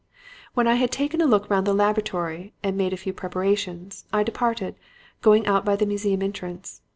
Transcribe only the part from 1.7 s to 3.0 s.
laboratory and made a